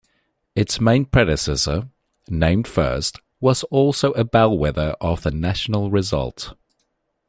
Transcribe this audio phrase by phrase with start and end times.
[0.55, 1.87] Its main predecessor,
[2.27, 6.55] named first, was also a bellwether of the national result.